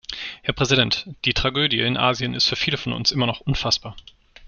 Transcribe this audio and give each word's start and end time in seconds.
Herr 0.41 0.55
Präsident! 0.55 1.05
Die 1.25 1.35
Tragödie 1.35 1.81
in 1.81 1.95
Asien 1.95 2.33
ist 2.33 2.47
für 2.47 2.55
viele 2.55 2.77
von 2.77 2.91
uns 2.91 3.11
immer 3.11 3.27
noch 3.27 3.41
unfassbar. 3.41 3.95